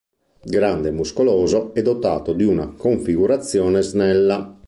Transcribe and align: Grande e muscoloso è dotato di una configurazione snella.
Grande 0.43 0.87
e 0.87 0.91
muscoloso 0.91 1.75
è 1.75 1.83
dotato 1.83 2.33
di 2.33 2.43
una 2.43 2.69
configurazione 2.75 3.83
snella. 3.83 4.59